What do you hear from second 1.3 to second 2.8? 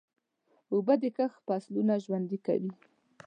فصلونه ژوندي کوي.